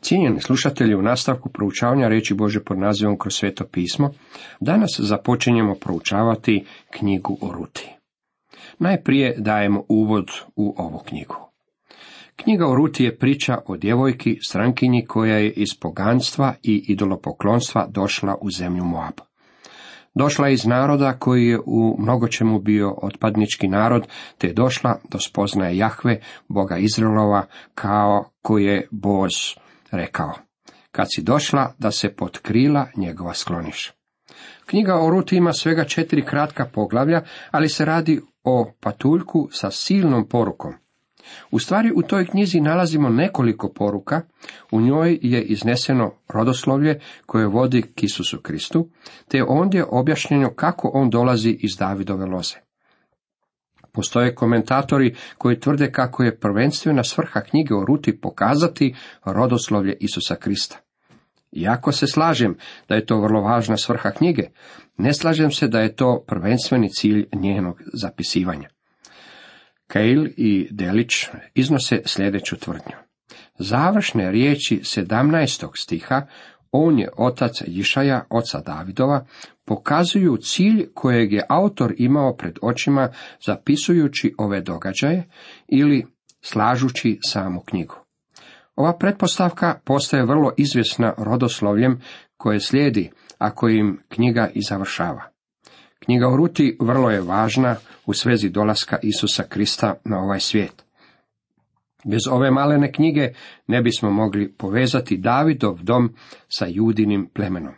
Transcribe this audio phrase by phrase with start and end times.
[0.00, 4.10] Cijenjeni slušatelji, u nastavku proučavanja reći Bože pod nazivom kroz sveto pismo,
[4.60, 7.88] danas započinjemo proučavati knjigu o Ruti.
[8.78, 11.36] Najprije dajemo uvod u ovu knjigu.
[12.36, 18.36] Knjiga o Ruti je priča o djevojki, strankinji koja je iz poganstva i idolopoklonstva došla
[18.40, 19.14] u zemlju Moab.
[20.14, 24.06] Došla je iz naroda koji je u mnogočemu bio otpadnički narod,
[24.38, 29.32] te je došla do spoznaje Jahve, Boga Izraelova, kao koji je Boz
[29.90, 30.32] rekao.
[30.90, 33.92] Kad si došla da se pod krila njegova skloniš.
[34.66, 40.28] Knjiga o Ruti ima svega četiri kratka poglavlja, ali se radi o patuljku sa silnom
[40.28, 40.74] porukom.
[41.50, 44.20] U stvari u toj knjizi nalazimo nekoliko poruka,
[44.70, 48.88] u njoj je izneseno rodoslovlje koje vodi k Isusu Kristu,
[49.28, 52.69] te je ondje objašnjeno kako on dolazi iz Davidove loze.
[53.92, 58.94] Postoje komentatori koji tvrde kako je prvenstvena svrha knjige o Ruti pokazati
[59.24, 60.76] rodoslovlje Isusa Krista.
[61.52, 62.56] Iako se slažem
[62.88, 64.42] da je to vrlo važna svrha knjige,
[64.96, 68.68] ne slažem se da je to prvenstveni cilj njenog zapisivanja.
[69.86, 72.96] Kejl i Delić iznose sljedeću tvrdnju.
[73.58, 75.70] Završne riječi 17.
[75.74, 76.26] stiha,
[76.72, 79.26] on je otac Jišaja, oca Davidova,
[79.70, 83.08] pokazuju cilj kojeg je autor imao pred očima
[83.46, 85.28] zapisujući ove događaje
[85.68, 86.06] ili
[86.40, 87.94] slažući samu knjigu.
[88.76, 92.00] Ova pretpostavka postaje vrlo izvjesna rodoslovljem
[92.36, 95.22] koje slijedi, ako im knjiga i završava.
[96.04, 97.76] Knjiga o Ruti vrlo je važna
[98.06, 100.84] u svezi dolaska Isusa Krista na ovaj svijet.
[102.04, 103.32] Bez ove malene knjige
[103.66, 106.14] ne bismo mogli povezati Davidov dom
[106.48, 107.74] sa judinim plemenom.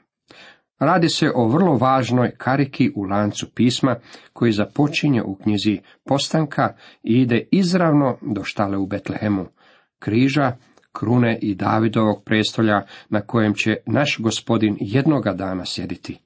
[0.83, 3.97] Radi se o vrlo važnoj kariki u lancu pisma
[4.33, 9.47] koji započinje u knjizi postanka i ide izravno do štale u Betlehemu,
[9.99, 10.57] križa,
[10.93, 16.19] krune i Davidovog prestolja na kojem će naš gospodin jednoga dana sjediti.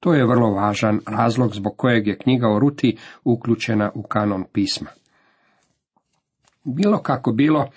[0.00, 4.90] To je vrlo važan razlog zbog kojeg je knjiga o Ruti uključena u kanon pisma.
[6.64, 7.68] Bilo kako bilo,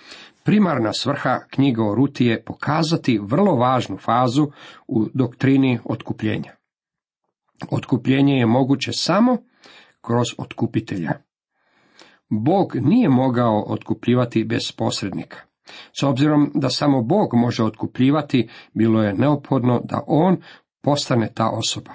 [0.44, 4.50] primarna svrha knjiga o Ruti je pokazati vrlo važnu fazu
[4.88, 6.52] u doktrini otkupljenja.
[7.70, 9.36] Otkupljenje je moguće samo
[10.00, 11.12] kroz otkupitelja.
[12.28, 15.38] Bog nije mogao otkupljivati bez posrednika.
[16.00, 20.36] S obzirom da samo Bog može otkupljivati, bilo je neophodno da on
[20.80, 21.92] postane ta osoba.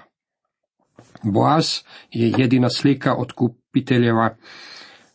[1.24, 1.66] Boaz
[2.12, 4.35] je jedina slika otkupiteljeva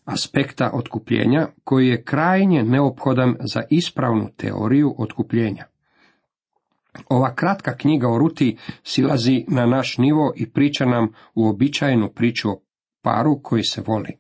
[0.04, 5.64] aspekta otkupljenja koji je krajnje neophodan za ispravnu teoriju otkupljenja.
[7.08, 12.60] Ova kratka knjiga o Ruti silazi na naš nivo i priča nam uobičajenu priču o
[13.02, 14.18] paru koji se voli.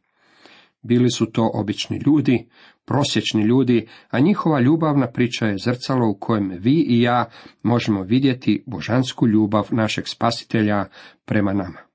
[0.82, 2.48] Bili su to obični ljudi,
[2.84, 7.30] prosječni ljudi, a njihova ljubavna priča je zrcalo u kojem vi i ja
[7.62, 10.86] možemo vidjeti božansku ljubav našeg spasitelja
[11.24, 11.91] prema nama.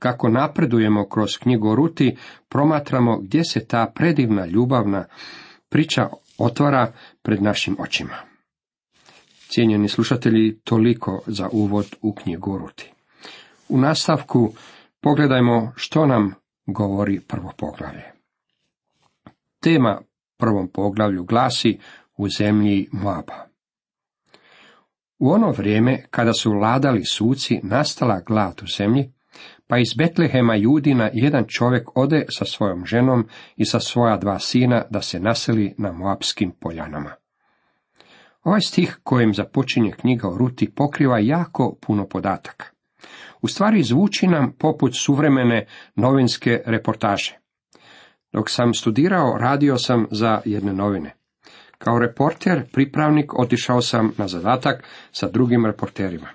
[0.00, 2.16] Kako napredujemo kroz knjigu Ruti,
[2.48, 5.04] promatramo gdje se ta predivna ljubavna
[5.68, 8.16] priča otvara pred našim očima.
[9.48, 12.92] Cijenjeni slušatelji, toliko za uvod u knjigu Ruti.
[13.68, 14.52] U nastavku
[15.00, 16.34] pogledajmo što nam
[16.66, 18.12] govori prvo poglavlje.
[19.62, 20.00] Tema
[20.36, 21.78] prvom poglavlju glasi
[22.16, 23.46] u zemlji Moaba.
[25.18, 29.12] U ono vrijeme, kada su vladali suci, nastala glad u zemlji,
[29.66, 34.84] pa iz Betlehema Judina jedan čovjek ode sa svojom ženom i sa svoja dva sina
[34.90, 37.10] da se naseli na Moabskim poljanama.
[38.44, 42.66] Ovaj stih kojim započinje knjiga o Ruti pokriva jako puno podataka.
[43.42, 47.38] U stvari zvuči nam poput suvremene novinske reportaže.
[48.32, 51.14] Dok sam studirao, radio sam za jedne novine.
[51.78, 56.28] Kao reporter, pripravnik, otišao sam na zadatak sa drugim reporterima.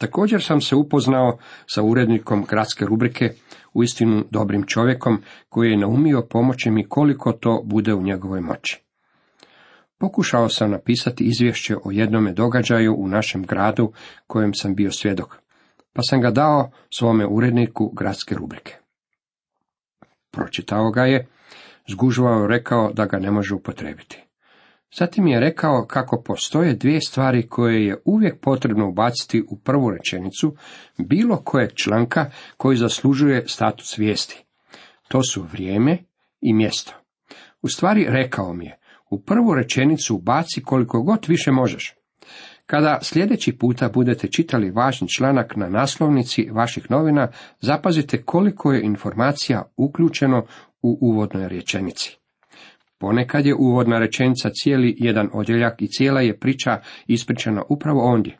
[0.00, 3.32] Također sam se upoznao sa urednikom gradske rubrike,
[3.74, 8.82] uistinu dobrim čovjekom, koji je naumio pomoći mi koliko to bude u njegovoj moći.
[9.98, 13.92] Pokušao sam napisati izvješće o jednome događaju u našem gradu
[14.26, 15.36] kojem sam bio svjedok,
[15.92, 18.76] pa sam ga dao svome uredniku gradske rubrike.
[20.30, 21.26] Pročitao ga je,
[21.88, 24.29] zgužvao rekao da ga ne može upotrebiti.
[24.94, 30.54] Zatim je rekao kako postoje dvije stvari koje je uvijek potrebno ubaciti u prvu rečenicu
[30.98, 34.44] bilo kojeg članka koji zaslužuje status vijesti.
[35.08, 35.98] To su vrijeme
[36.40, 36.92] i mjesto.
[37.62, 38.78] U stvari rekao mi je,
[39.10, 41.94] u prvu rečenicu ubaci koliko god više možeš.
[42.66, 47.28] Kada sljedeći puta budete čitali važni članak na naslovnici vaših novina,
[47.60, 50.46] zapazite koliko je informacija uključeno
[50.82, 52.19] u uvodnoj rečenici.
[53.00, 58.38] Ponekad je uvodna rečenica cijeli jedan odjeljak i cijela je priča ispričana upravo ondje.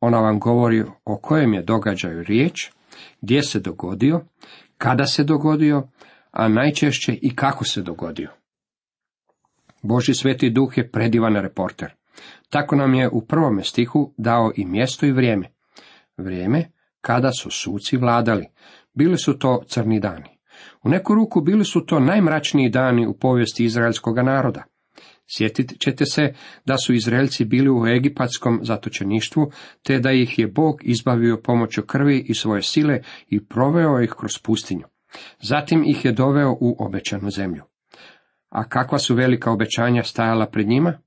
[0.00, 2.70] Ona vam govori o kojem je događaju riječ,
[3.20, 4.20] gdje se dogodio,
[4.78, 5.88] kada se dogodio,
[6.30, 8.30] a najčešće i kako se dogodio.
[9.82, 11.92] Boži sveti duh je predivan reporter.
[12.48, 15.46] Tako nam je u prvome stihu dao i mjesto i vrijeme.
[16.16, 16.70] Vrijeme
[17.00, 18.46] kada su suci vladali.
[18.94, 20.38] Bili su to crni dani.
[20.84, 24.64] U neku ruku bili su to najmračniji dani u povijesti izraelskog naroda.
[25.26, 26.34] Sjetit ćete se
[26.64, 29.50] da su Izraelci bili u egipatskom zatočeništvu,
[29.82, 34.38] te da ih je Bog izbavio pomoću krvi i svoje sile i proveo ih kroz
[34.44, 34.84] pustinju.
[35.42, 37.62] Zatim ih je doveo u obećanu zemlju.
[38.48, 40.98] A kakva su velika obećanja stajala pred njima?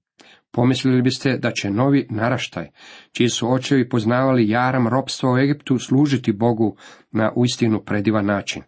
[0.51, 2.69] Pomislili biste da će novi naraštaj,
[3.12, 6.78] čiji su očevi poznavali jaram ropstva u Egiptu, služiti Bogu
[7.12, 8.63] na uistinu predivan način.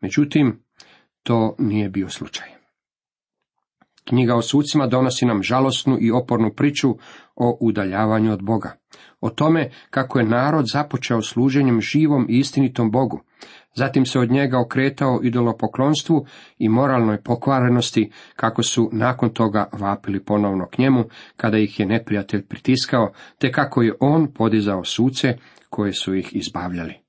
[0.00, 0.62] Međutim,
[1.22, 2.48] to nije bio slučaj.
[4.08, 6.88] Knjiga o sucima donosi nam žalosnu i opornu priču
[7.36, 8.76] o udaljavanju od Boga.
[9.20, 13.20] O tome kako je narod započeo služenjem živom i istinitom Bogu.
[13.74, 16.26] Zatim se od njega okretao idolopoklonstvu
[16.58, 21.04] i moralnoj pokvarenosti, kako su nakon toga vapili ponovno k njemu,
[21.36, 25.38] kada ih je neprijatelj pritiskao, te kako je on podizao suce
[25.70, 27.07] koje su ih izbavljali.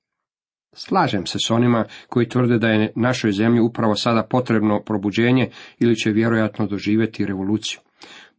[0.82, 5.50] Slažem se s onima koji tvrde da je našoj zemlji upravo sada potrebno probuđenje
[5.80, 7.80] ili će vjerojatno doživjeti revoluciju.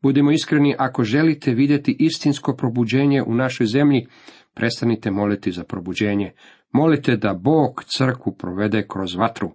[0.02, 4.06] Budimo iskreni, ako želite vidjeti istinsko probuđenje u našoj zemlji,
[4.54, 6.32] prestanite moliti za probuđenje.
[6.72, 9.50] Molite da Bog crkvu provede kroz vatru,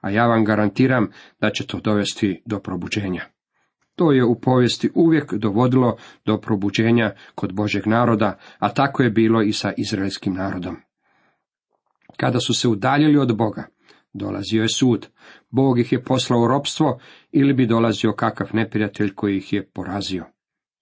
[0.00, 1.08] a ja vam garantiram
[1.40, 3.24] da će to dovesti do probuđenja.
[3.96, 5.96] To je u povijesti uvijek dovodilo
[6.26, 10.76] do probuđenja kod Božeg naroda, a tako je bilo i sa izraelskim narodom.
[12.16, 13.66] Kada su se udaljili od Boga,
[14.12, 15.06] dolazio je sud.
[15.50, 16.98] Bog ih je poslao u ropstvo
[17.32, 20.24] ili bi dolazio kakav neprijatelj koji ih je porazio.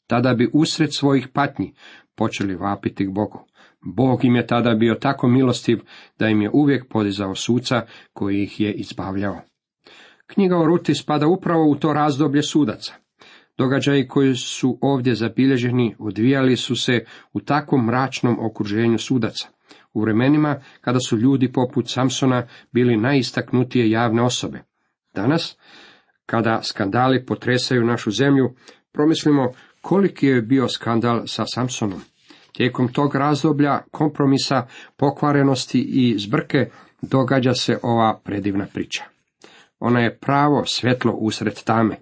[0.06, 1.74] Tada bi usred svojih patnji
[2.14, 3.46] počeli vapiti k Bogu.
[3.80, 5.80] Bog im je tada bio tako milostiv
[6.18, 9.40] da im je uvijek podizao suca koji ih je izbavljao.
[10.26, 12.94] Knjiga o Ruti spada upravo u to razdoblje sudaca.
[13.58, 19.48] Događaji koji su ovdje zabilježeni odvijali su se u takvom mračnom okruženju sudaca
[19.94, 24.62] u vremenima kada su ljudi poput Samsona bili najistaknutije javne osobe.
[25.14, 25.56] Danas,
[26.26, 28.54] kada skandali potresaju našu zemlju,
[28.92, 32.00] promislimo koliki je bio skandal sa Samsonom.
[32.52, 34.66] Tijekom tog razdoblja kompromisa,
[34.96, 36.70] pokvarenosti i zbrke
[37.02, 39.04] događa se ova predivna priča.
[39.78, 41.96] Ona je pravo svjetlo usred tame.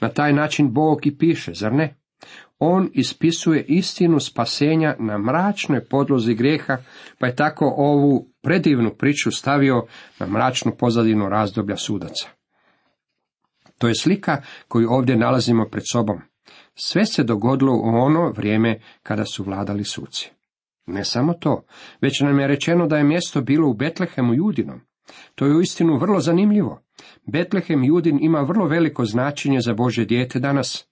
[0.00, 1.94] Na taj način Bog i piše, zar ne?
[2.58, 6.76] On ispisuje istinu spasenja na mračnoj podlozi grijeha,
[7.18, 9.86] pa je tako ovu predivnu priču stavio
[10.18, 12.28] na mračnu pozadinu razdoblja sudaca.
[13.78, 16.20] To je slika koju ovdje nalazimo pred sobom.
[16.74, 20.30] Sve se dogodilo u ono vrijeme kada su vladali suci.
[20.86, 21.64] Ne samo to,
[22.00, 24.80] već nam je rečeno da je mjesto bilo u Betlehemu Judinom.
[25.34, 26.82] To je uistinu vrlo zanimljivo.
[27.26, 30.88] Betlehem Judin ima vrlo veliko značenje za Bože dijete danas.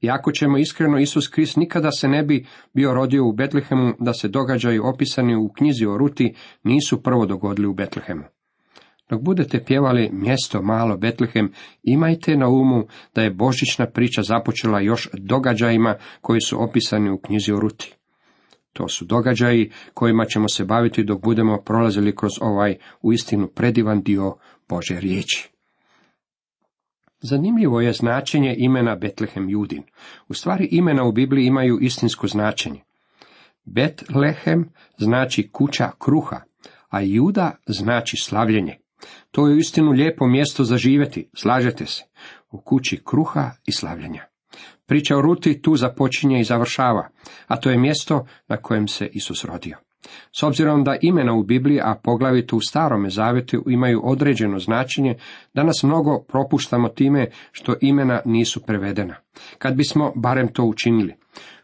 [0.00, 4.12] I ako ćemo iskreno, Isus Krist nikada se ne bi bio rodio u Betlehemu da
[4.12, 8.24] se događaju opisani u knjizi o Ruti nisu prvo dogodili u Betlehemu.
[9.10, 11.52] Dok budete pjevali mjesto malo Betlehem,
[11.82, 17.52] imajte na umu da je božićna priča započela još događajima koji su opisani u knjizi
[17.52, 17.94] o Ruti.
[18.72, 24.36] To su događaji kojima ćemo se baviti dok budemo prolazili kroz ovaj uistinu predivan dio
[24.68, 25.59] Bože riječi.
[27.20, 29.82] Zanimljivo je značenje imena Betlehem Judin.
[30.28, 32.82] U stvari imena u Bibliji imaju istinsko značenje.
[33.64, 36.40] Betlehem znači kuća kruha,
[36.88, 38.78] a Juda znači slavljenje.
[39.30, 42.04] To je istinu lijepo mjesto za živjeti, slažete se,
[42.50, 44.24] u kući kruha i slavljenja.
[44.86, 47.08] Priča o Ruti tu započinje i završava,
[47.46, 49.78] a to je mjesto na kojem se Isus rodio.
[50.32, 55.14] S obzirom da imena u Bibliji, a poglavito u starome zavjetu, imaju određeno značenje,
[55.54, 59.14] danas mnogo propuštamo time što imena nisu prevedena.
[59.58, 61.14] Kad bismo barem to učinili.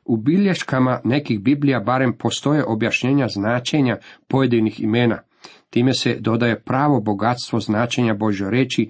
[0.05, 3.97] U bilješkama nekih Biblija barem postoje objašnjenja značenja
[4.29, 5.19] pojedinih imena.
[5.71, 8.89] Time se dodaje pravo bogatstvo značenja Božje reći,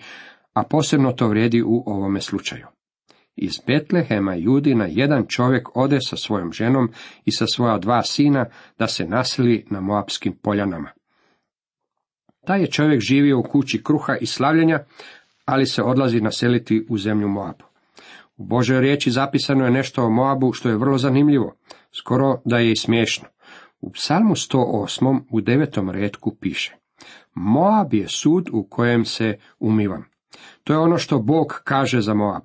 [0.52, 2.66] a posebno to vrijedi u ovome slučaju.
[3.36, 6.88] Iz Betlehema Judina jedan čovjek ode sa svojom ženom
[7.24, 8.46] i sa svoja dva sina
[8.78, 10.90] da se naseli na Moabskim poljanama.
[12.46, 14.78] Taj je čovjek živio u kući kruha i slavljenja,
[15.44, 17.64] ali se odlazi naseliti u zemlju Moabu.
[18.36, 21.56] U Božoj riječi zapisano je nešto o Moabu što je vrlo zanimljivo,
[21.98, 23.28] skoro da je i smiješno.
[23.80, 25.20] U psalmu 108.
[25.30, 26.76] u devetom redku piše
[27.34, 30.04] Moab je sud u kojem se umivam.
[30.64, 32.42] To je ono što Bog kaže za Moab.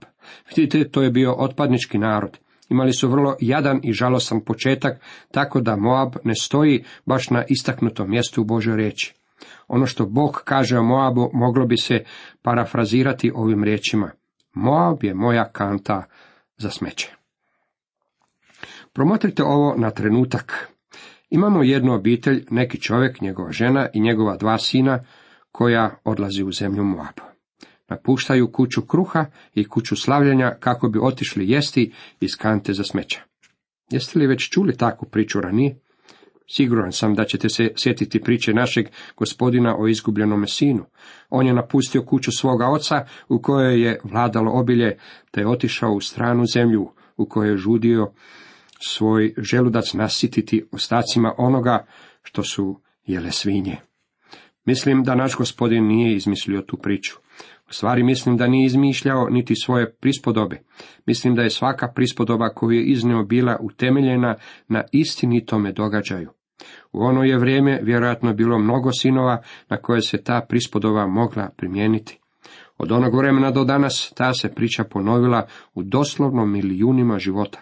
[0.55, 2.37] Vidite, to je bio otpadnički narod.
[2.69, 8.09] Imali su vrlo jadan i žalosan početak, tako da Moab ne stoji baš na istaknutom
[8.09, 9.13] mjestu u Božoj riječi.
[9.67, 12.03] Ono što Bog kaže o Moabu moglo bi se
[12.41, 14.11] parafrazirati ovim riječima.
[14.53, 16.03] Moab je moja kanta
[16.57, 17.15] za smeće.
[18.93, 20.67] Promotrite ovo na trenutak.
[21.29, 24.99] Imamo jednu obitelj, neki čovjek, njegova žena i njegova dva sina,
[25.51, 27.30] koja odlazi u zemlju Moab.
[27.91, 33.19] Napuštaju kuću kruha i kuću slavljenja kako bi otišli jesti iz kante za smeća.
[33.89, 35.79] Jeste li već čuli takvu priču ranije?
[36.47, 40.85] Siguran sam da ćete se sjetiti priče našeg gospodina o izgubljenom sinu.
[41.29, 44.97] On je napustio kuću svoga oca u kojoj je vladalo obilje,
[45.31, 48.11] te je otišao u stranu zemlju u kojoj je žudio
[48.79, 51.85] svoj želudac nasititi ostacima onoga
[52.23, 53.77] što su jele svinje.
[54.65, 57.15] Mislim da naš gospodin nije izmislio tu priču.
[57.71, 60.61] Stvari mislim da nije izmišljao niti svoje prispodobe.
[61.05, 64.35] Mislim da je svaka prispodoba koju je iznio bila utemeljena
[64.67, 66.29] na istinitome događaju.
[66.93, 72.19] U ono je vrijeme vjerojatno bilo mnogo sinova na koje se ta prispodoba mogla primijeniti.
[72.77, 77.61] Od onog vremena do danas ta se priča ponovila u doslovno milijunima života.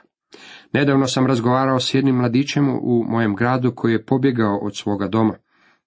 [0.73, 5.33] Nedavno sam razgovarao s jednim mladićem u mojem gradu koji je pobjegao od svoga doma.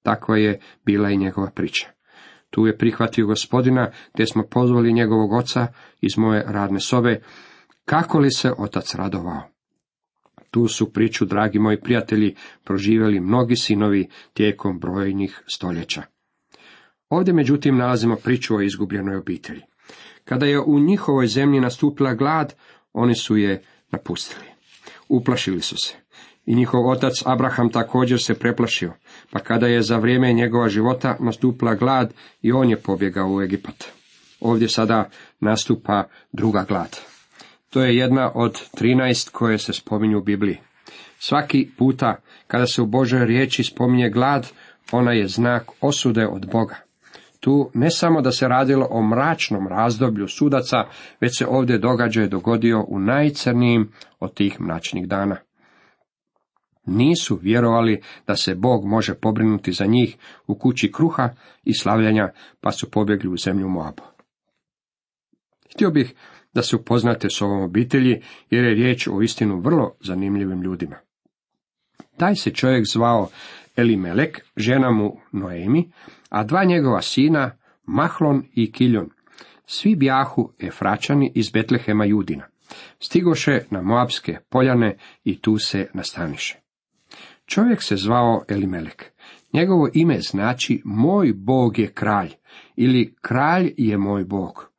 [0.02, 1.88] Takva je bila i njegova priča.
[2.52, 5.66] Tu je prihvatio gospodina, te smo pozvali njegovog oca
[6.00, 7.20] iz moje radne sobe,
[7.84, 9.42] kako li se otac radovao.
[10.50, 16.02] Tu su priču, dragi moji prijatelji, proživjeli mnogi sinovi tijekom brojnih stoljeća.
[17.08, 19.62] Ovdje međutim nalazimo priču o izgubljenoj obitelji.
[20.24, 22.54] Kada je u njihovoj zemlji nastupila glad,
[22.92, 24.46] oni su je napustili.
[25.08, 25.94] Uplašili su se.
[26.46, 28.92] I njihov otac Abraham također se preplašio,
[29.30, 33.84] pa kada je za vrijeme njegova života nastupila glad i on je pobjegao u Egipat.
[34.40, 35.08] Ovdje sada
[35.40, 36.98] nastupa druga glad.
[37.70, 40.58] To je jedna od trinaest koje se spominju u Bibliji.
[41.18, 44.48] Svaki puta kada se u Božoj riječi spominje glad,
[44.92, 46.76] ona je znak osude od Boga.
[47.40, 50.76] Tu ne samo da se radilo o mračnom razdoblju sudaca,
[51.20, 55.36] već se ovdje događaj dogodio u najcrnijim od tih mračnih dana.
[56.86, 61.28] Nisu vjerovali da se Bog može pobrinuti za njih u kući kruha
[61.64, 64.02] i slavljanja, pa su pobjegli u zemlju Moabu.
[65.74, 66.14] Htio bih
[66.54, 70.96] da se upoznate s ovom obitelji, jer je riječ o istinu vrlo zanimljivim ljudima.
[72.16, 73.28] Taj se čovjek zvao
[73.76, 75.92] Elimelek, žena mu Noemi,
[76.28, 77.50] a dva njegova sina,
[77.84, 79.10] Mahlon i Kiljon.
[79.66, 82.46] Svi bjahu Efračani iz Betlehema Judina.
[82.98, 86.61] Stigoše na Moabske poljane i tu se nastaniše.
[87.46, 89.12] Čovjek se zvao Elimelek.
[89.52, 92.30] Njegovo ime znači moj Bog je kralj
[92.76, 94.72] ili kralj je moj Bog.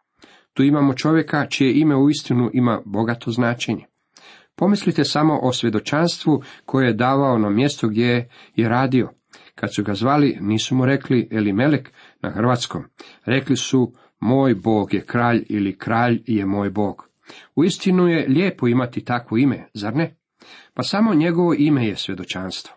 [0.54, 3.86] Tu imamo čovjeka čije ime u istinu ima bogato značenje.
[4.56, 9.10] Pomislite samo o svjedočanstvu koje je davao na mjesto gdje je radio.
[9.56, 11.92] Kad su ga zvali, nisu mu rekli Elimelek
[12.22, 12.84] na hrvatskom.
[13.26, 17.10] Rekli su, moj Bog je kralj ili kralj je moj Bog.
[17.56, 20.16] U istinu je lijepo imati takvo ime, zar ne?
[20.74, 22.76] Pa samo njegovo ime je svjedočanstvo.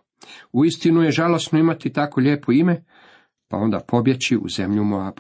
[0.53, 2.85] U istinu je žalosno imati tako lijepo ime,
[3.49, 5.15] pa onda pobjeći u zemlju Moab.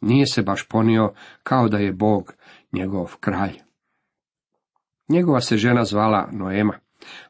[0.00, 2.34] Nije se baš ponio kao da je Bog
[2.72, 3.58] njegov kralj.
[5.08, 6.74] Njegova se žena zvala Noema.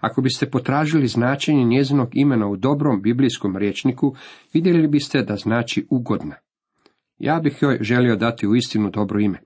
[0.00, 4.14] Ako biste potražili značenje njezinog imena u dobrom biblijskom rječniku,
[4.52, 6.34] vidjeli biste da znači ugodna.
[7.18, 9.38] Ja bih joj želio dati u istinu dobro ime.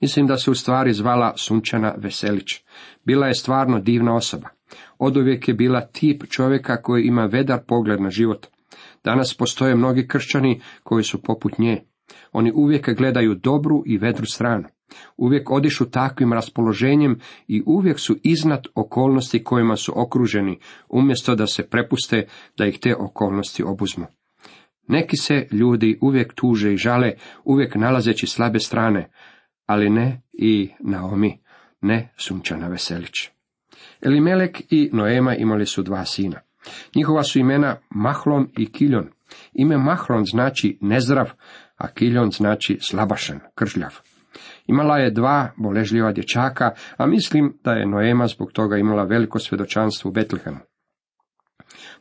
[0.00, 2.46] Mislim da se u stvari zvala Sunčana Veselić.
[3.04, 4.48] Bila je stvarno divna osoba.
[4.98, 8.46] Oduvijek je bila tip čovjeka koji ima vedar pogled na život.
[9.04, 11.82] Danas postoje mnogi kršćani koji su poput nje.
[12.32, 14.68] Oni uvijek gledaju dobru i vedru stranu.
[15.16, 20.58] Uvijek odišu takvim raspoloženjem i uvijek su iznad okolnosti kojima su okruženi,
[20.88, 22.26] umjesto da se prepuste
[22.58, 24.06] da ih te okolnosti obuzmu.
[24.88, 27.12] Neki se ljudi uvijek tuže i žale,
[27.44, 29.10] uvijek nalazeći slabe strane,
[29.70, 31.38] ali ne i Naomi,
[31.80, 33.30] ne Sunčana Veselić.
[34.02, 36.40] Elimelek i Noema imali su dva sina.
[36.94, 39.08] Njihova su imena Mahlon i Kiljon.
[39.52, 41.30] Ime Mahlon znači nezdrav,
[41.76, 43.94] a Kiljon znači slabašan, kržljav.
[44.66, 50.08] Imala je dva boležljiva dječaka, a mislim da je Noema zbog toga imala veliko svjedočanstvo
[50.08, 50.69] u Betlehemu.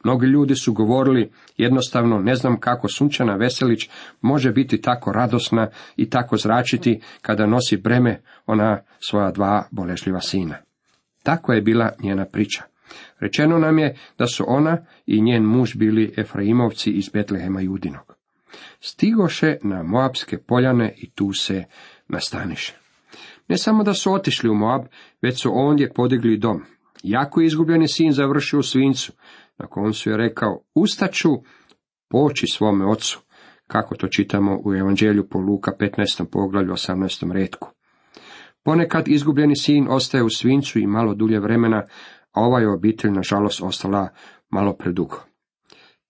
[0.03, 3.89] Mnogi ljudi su govorili, jednostavno ne znam kako Sunčana Veselić
[4.21, 10.55] može biti tako radosna i tako zračiti kada nosi breme ona svoja dva boležljiva sina.
[11.23, 12.63] Tako je bila njena priča.
[13.19, 18.15] Rečeno nam je da su ona i njen muž bili Efraimovci iz Betlehema Judinog.
[18.79, 21.63] Stigoše na Moabske poljane i tu se
[22.07, 22.75] nastaniše.
[23.47, 24.81] Ne samo da su otišli u Moab,
[25.21, 26.63] već su ondje podigli dom.
[27.03, 29.11] Jako je izgubljeni sin završio u svincu.
[29.59, 31.29] Na koncu je rekao, ustaću
[32.09, 33.21] poći svome ocu,
[33.67, 36.25] kako to čitamo u Evanđelju po Luka 15.
[36.31, 37.31] poglavlju 18.
[37.31, 37.69] redku.
[38.63, 41.83] Ponekad izgubljeni sin ostaje u svincu i malo dulje vremena,
[42.31, 44.09] a ova je obitelj nažalost ostala
[44.49, 45.23] malo predugo.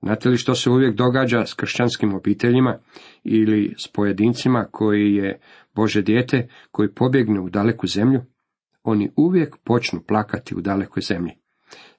[0.01, 2.79] Znate li što se uvijek događa s kršćanskim obiteljima
[3.23, 5.39] ili s pojedincima koji je
[5.75, 8.21] Bože dijete, koji pobjegne u daleku zemlju?
[8.83, 11.31] Oni uvijek počnu plakati u dalekoj zemlji.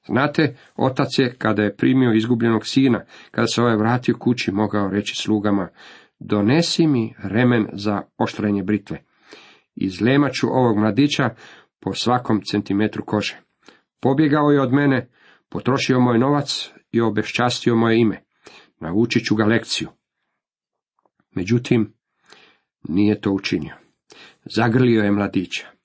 [0.07, 5.17] Znate, otac je, kada je primio izgubljenog sina, kada se ovaj vratio kući, mogao reći
[5.17, 5.69] slugama,
[6.19, 9.03] donesi mi remen za oštrenje britve.
[9.75, 11.31] Izlemaću ovog mladića
[11.81, 13.41] po svakom centimetru kože.
[14.01, 15.09] Pobjegao je od mene,
[15.49, 18.25] potrošio moj novac i obeščastio moje ime.
[18.81, 19.89] Naučit ću ga lekciju.
[21.35, 21.95] Međutim,
[22.89, 23.75] nije to učinio.
[24.45, 25.80] Zagrlio je mladića.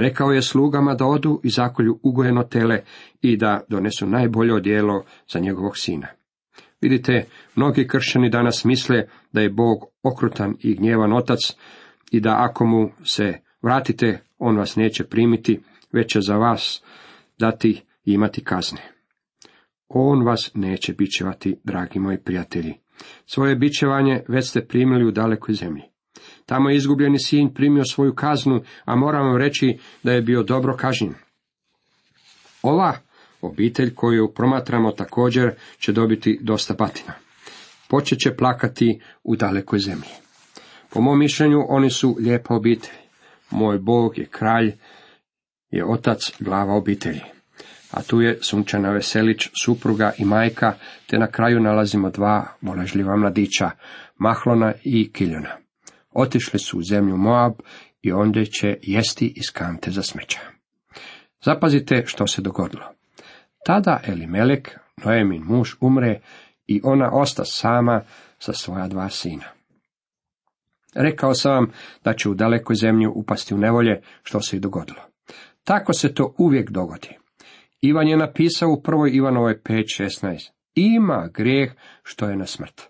[0.00, 2.80] Rekao je slugama da odu i zakolju ugojeno tele
[3.22, 6.06] i da donesu najbolje odijelo za njegovog sina.
[6.80, 7.24] Vidite,
[7.56, 11.38] mnogi kršćani danas misle da je Bog okrutan i gnjevan otac
[12.10, 15.60] i da ako mu se vratite, on vas neće primiti,
[15.92, 16.82] već će za vas
[17.38, 18.80] dati i imati kazne.
[19.88, 22.74] On vas neće bićevati, dragi moji prijatelji.
[23.26, 25.89] Svoje bićevanje već ste primili u dalekoj zemlji.
[26.46, 30.76] Tamo je izgubljeni sin primio svoju kaznu, a moram vam reći da je bio dobro
[30.76, 31.14] kažnjen.
[32.62, 32.96] Ova
[33.40, 37.12] obitelj koju promatramo također će dobiti dosta batina.
[37.88, 40.10] Počet će plakati u dalekoj zemlji.
[40.90, 42.94] Po mom mišljenju oni su lijepa obitelj.
[43.50, 44.72] Moj Bog je kralj,
[45.70, 47.20] je otac glava obitelji.
[47.90, 50.74] A tu je Sunčana Veselić, supruga i majka,
[51.06, 53.70] te na kraju nalazimo dva boležljiva mladića,
[54.18, 55.56] Mahlona i Kiljona.
[56.10, 57.52] Otišli su u zemlju Moab
[58.02, 60.40] i ondje će jesti iz kante za smeća.
[61.44, 62.84] Zapazite što se dogodilo.
[63.66, 66.20] Tada Elimelek, Noemin muž, umre
[66.66, 68.00] i ona osta sama
[68.38, 69.44] sa svoja dva sina.
[70.94, 71.70] Rekao sam vam
[72.04, 75.00] da će u dalekoj zemlji upasti u nevolje, što se i dogodilo.
[75.64, 77.18] Tako se to uvijek dogodi.
[77.80, 80.50] Ivan je napisao u prvoj Ivanovoj 5.16.
[80.74, 82.82] Ima grijeh što je na smrt.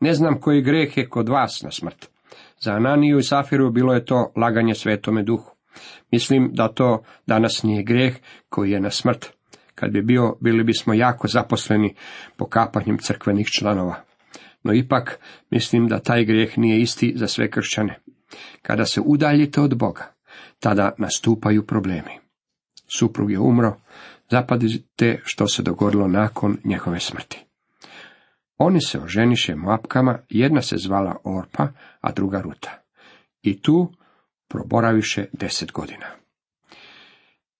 [0.00, 2.15] Ne znam koji grijeh je kod vas na smrt.
[2.60, 5.50] Za Ananiju i Safiru bilo je to laganje svetome duhu.
[6.12, 8.16] Mislim da to danas nije grijeh
[8.48, 9.26] koji je na smrt.
[9.74, 11.94] Kad bi bio, bili bismo jako zaposleni
[12.36, 13.94] pokapanjem crkvenih članova.
[14.62, 15.18] No ipak,
[15.50, 18.00] mislim da taj grijeh nije isti za sve kršćane.
[18.62, 20.12] Kada se udaljite od Boga,
[20.60, 22.18] tada nastupaju problemi.
[22.98, 23.76] Suprug je umro,
[24.30, 27.45] zapadite što se dogodilo nakon njegove smrti.
[28.58, 31.68] Oni se oženiše Moapkama, jedna se zvala Orpa,
[32.00, 32.82] a druga Ruta.
[33.42, 33.92] I tu
[34.48, 36.06] proboraviše deset godina.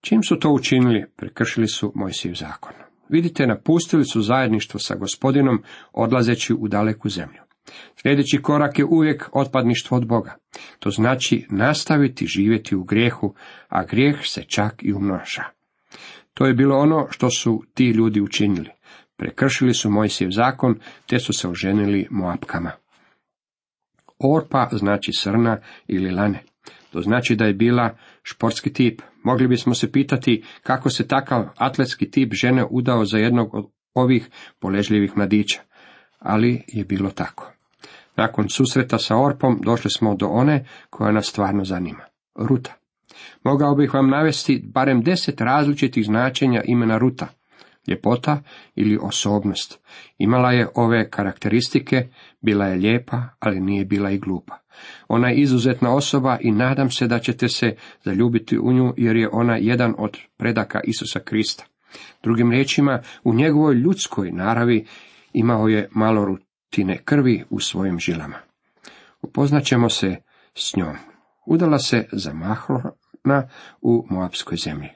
[0.00, 2.72] Čim su to učinili, prekršili su Mojsijev zakon.
[3.08, 7.40] Vidite, napustili su zajedništvo sa gospodinom, odlazeći u daleku zemlju.
[8.02, 10.36] Sljedeći korak je uvijek otpadništvo od Boga.
[10.78, 13.34] To znači nastaviti živjeti u grijehu,
[13.68, 15.42] a grijeh se čak i umnoša.
[16.34, 18.70] To je bilo ono što su ti ljudi učinili.
[19.16, 22.70] Prekršili su Mojsijev zakon, te su se oženili Moapkama.
[24.18, 26.42] Orpa znači srna ili lane.
[26.92, 29.02] To znači da je bila športski tip.
[29.24, 34.28] Mogli bismo se pitati kako se takav atletski tip žene udao za jednog od ovih
[34.60, 35.60] poležljivih mladića.
[36.18, 37.52] Ali je bilo tako.
[38.16, 42.04] Nakon susreta sa Orpom došli smo do one koja nas stvarno zanima.
[42.34, 42.74] Ruta.
[43.44, 47.28] Mogao bih vam navesti barem deset različitih značenja imena Ruta
[47.88, 48.42] ljepota
[48.74, 49.80] ili osobnost.
[50.18, 52.08] Imala je ove karakteristike,
[52.40, 54.58] bila je lijepa, ali nije bila i glupa.
[55.08, 59.28] Ona je izuzetna osoba i nadam se da ćete se zaljubiti u nju jer je
[59.32, 61.64] ona jedan od predaka Isusa Krista.
[62.22, 64.86] Drugim riječima, u njegovoj ljudskoj naravi
[65.32, 68.36] imao je malo rutine krvi u svojim žilama.
[69.22, 70.16] Upoznaćemo se
[70.54, 70.96] s njom.
[71.46, 73.48] Udala se za Mahlona
[73.80, 74.88] u Moabskoj zemlji.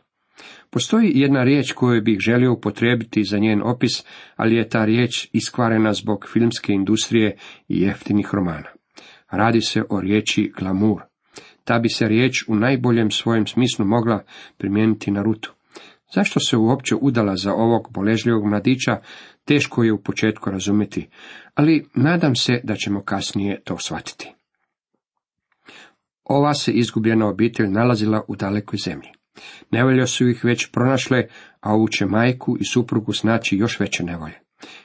[0.70, 4.04] Postoji jedna riječ koju bih želio upotrijebiti za njen opis,
[4.36, 7.36] ali je ta riječ iskvarena zbog filmske industrije
[7.68, 8.68] i jeftinih romana.
[9.30, 11.02] Radi se o riječi glamour.
[11.64, 14.24] Ta bi se riječ u najboljem svojem smislu mogla
[14.58, 15.54] primijeniti na rutu.
[16.14, 19.00] Zašto se uopće udala za ovog boležljivog mladića,
[19.44, 21.08] teško je u početku razumjeti,
[21.54, 24.32] ali nadam se da ćemo kasnije to shvatiti.
[26.24, 29.19] Ova se izgubljena obitelj nalazila u dalekoj zemlji.
[29.70, 31.26] Nevolje su ih već pronašle,
[31.60, 34.40] a ovu će majku i suprugu snaći još veće nevolje.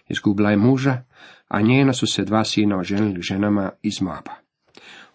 [0.10, 1.04] Izgubila je muža,
[1.48, 4.32] a njena su se dva sina oženili ženama iz Moaba.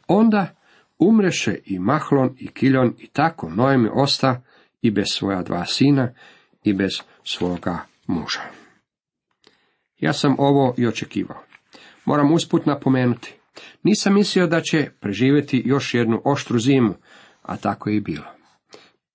[0.09, 0.55] Onda
[0.99, 4.43] umreše i Mahlon i Kiljon i tako Noemi osta
[4.83, 6.13] i bez svoja dva sina
[6.65, 6.91] i bez
[7.25, 8.41] svoga muža.
[9.99, 11.43] Ja sam ovo i očekivao.
[12.05, 13.35] Moram usput napomenuti.
[13.83, 16.95] Nisam mislio da će preživjeti još jednu oštru zimu,
[17.43, 18.40] a tako je i bilo.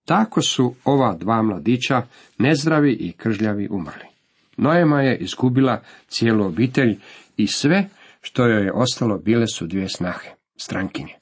[0.06, 2.02] Tako su ova dva mladića,
[2.38, 4.06] nezdravi i kržljavi, umrli.
[4.58, 7.00] Noema je izgubila cijelu obitelj
[7.38, 7.86] i sve
[8.22, 11.14] što joj je ostalo bile su dvije snahe, strankinje.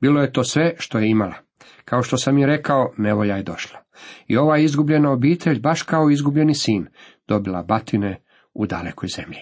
[0.00, 1.34] Bilo je to sve što je imala.
[1.84, 3.78] Kao što sam je rekao, nevolja je došla.
[4.28, 6.86] I ova izgubljena obitelj, baš kao izgubljeni sin,
[7.28, 8.22] dobila batine
[8.54, 9.40] u dalekoj zemlji.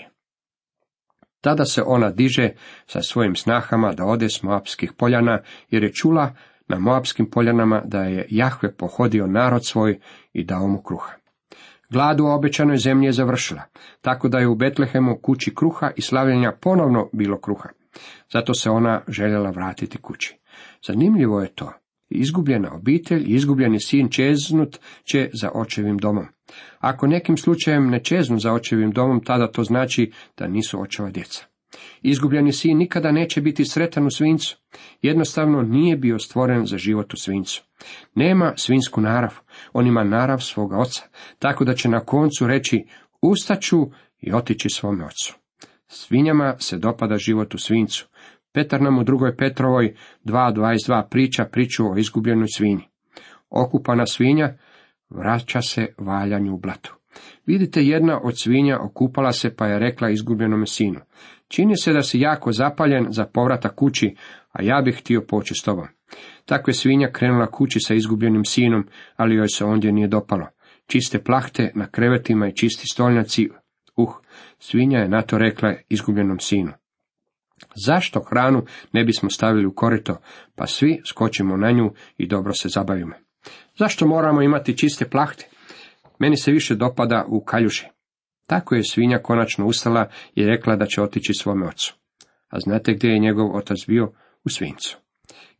[1.40, 2.50] Tada se ona diže
[2.86, 5.38] sa svojim snahama da ode s Moabskih poljana,
[5.70, 6.34] jer je čula
[6.72, 9.98] na Moabskim poljanama da je Jahve pohodio narod svoj
[10.32, 11.12] i dao mu kruha.
[11.90, 13.62] Glad u obećanoj zemlji je završila,
[14.00, 17.68] tako da je u Betlehemu kući kruha i slavljenja ponovno bilo kruha.
[18.32, 20.38] Zato se ona željela vratiti kući.
[20.86, 21.72] Zanimljivo je to.
[22.10, 26.26] Izgubljena obitelj i izgubljeni sin čeznut će za očevim domom.
[26.78, 31.51] Ako nekim slučajem ne čeznu za očevim domom, tada to znači da nisu očeva djeca.
[32.02, 34.58] Izgubljeni sin nikada neće biti sretan u svincu.
[35.02, 37.64] Jednostavno nije bio stvoren za život u svincu.
[38.14, 39.38] Nema svinsku narav,
[39.72, 41.02] on ima narav svoga oca,
[41.38, 42.84] tako da će na koncu reći
[43.22, 43.86] ustaću
[44.20, 45.34] i otići svome ocu.
[45.86, 48.08] Svinjama se dopada život u svincu.
[48.52, 52.88] Petar nam u drugoj Petrovoj 2.22 priča priču o izgubljenoj svinji.
[53.50, 54.54] Okupana svinja
[55.10, 56.94] vraća se valjanju u blatu.
[57.46, 61.00] Vidite, jedna od svinja okupala se pa je rekla izgubljenome sinu.
[61.52, 64.16] Čini se da si jako zapaljen za povratak kući,
[64.52, 65.86] a ja bih htio poći s tobom.
[66.44, 70.46] Tako je svinja krenula kući sa izgubljenim sinom, ali joj se ondje nije dopalo.
[70.86, 73.48] Čiste plahte na krevetima i čisti stolnjaci.
[73.96, 74.14] Uh,
[74.58, 76.72] svinja je na to rekla izgubljenom sinu.
[77.86, 80.16] Zašto hranu ne bismo stavili u korito,
[80.54, 83.14] pa svi skočimo na nju i dobro se zabavimo?
[83.78, 85.48] Zašto moramo imati čiste plahte?
[86.18, 87.86] Meni se više dopada u kaljuši.
[88.46, 91.94] Tako je svinja konačno ustala i rekla da će otići svome ocu.
[92.48, 94.12] A znate gdje je njegov otac bio?
[94.44, 94.98] U svincu.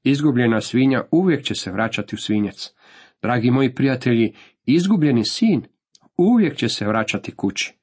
[0.03, 2.71] Izgubljena svinja uvijek će se vraćati u svinjac.
[3.23, 4.35] Dragi moji prijatelji,
[4.67, 5.63] izgubljeni sin
[6.17, 7.75] uvijek će se vraćati kući.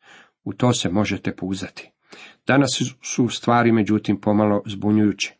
[0.43, 1.91] U to se možete pouzati.
[2.47, 2.69] Danas
[3.01, 5.33] su stvari međutim pomalo zbunjujuće.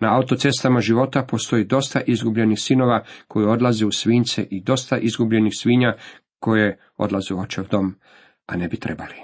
[0.00, 5.94] Na autocestama života postoji dosta izgubljenih sinova koji odlaze u svince i dosta izgubljenih svinja
[6.38, 7.94] koje odlaze u očev dom,
[8.50, 9.14] a ne bi trebali.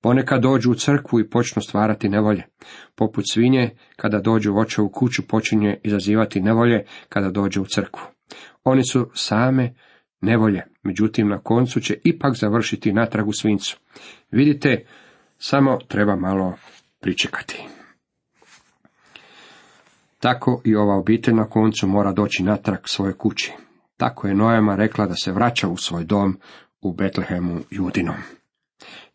[0.00, 2.42] Ponekad dođu u crkvu i počnu stvarati nevolje.
[2.94, 8.02] Poput svinje, kada dođu u očevu kuću, počinje izazivati nevolje kada dođe u crkvu.
[8.64, 9.74] Oni su same
[10.20, 13.78] nevolje, međutim na koncu će ipak završiti natrag u svincu.
[14.30, 14.84] Vidite,
[15.38, 16.54] samo treba malo
[17.00, 17.64] pričekati.
[20.18, 23.52] Tako i ova obitelj na koncu mora doći natrag svoje kući.
[23.96, 26.38] Tako je Noema rekla da se vraća u svoj dom
[26.80, 28.16] u Betlehemu judinom.